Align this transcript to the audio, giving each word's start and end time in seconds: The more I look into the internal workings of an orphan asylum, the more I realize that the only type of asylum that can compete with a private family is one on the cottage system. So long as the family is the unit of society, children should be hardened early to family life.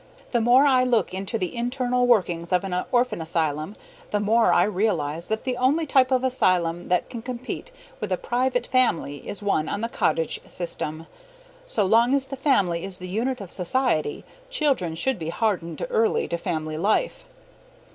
The 0.31 0.41
more 0.41 0.65
I 0.65 0.83
look 0.83 1.13
into 1.13 1.37
the 1.37 1.55
internal 1.55 2.07
workings 2.07 2.51
of 2.51 2.63
an 2.63 2.73
orphan 2.91 3.21
asylum, 3.21 3.75
the 4.09 4.19
more 4.19 4.51
I 4.51 4.63
realize 4.63 5.27
that 5.27 5.43
the 5.43 5.57
only 5.57 5.85
type 5.85 6.09
of 6.09 6.23
asylum 6.23 6.89
that 6.89 7.07
can 7.07 7.21
compete 7.21 7.71
with 7.99 8.11
a 8.11 8.17
private 8.17 8.65
family 8.65 9.17
is 9.17 9.43
one 9.43 9.69
on 9.69 9.81
the 9.81 9.87
cottage 9.89 10.39
system. 10.49 11.05
So 11.67 11.85
long 11.85 12.15
as 12.15 12.25
the 12.25 12.35
family 12.35 12.83
is 12.83 12.97
the 12.97 13.07
unit 13.09 13.41
of 13.41 13.51
society, 13.51 14.23
children 14.49 14.95
should 14.95 15.19
be 15.19 15.29
hardened 15.29 15.85
early 15.91 16.27
to 16.29 16.37
family 16.39 16.77
life. 16.79 17.25